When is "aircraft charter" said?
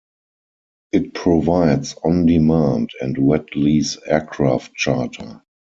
4.07-5.43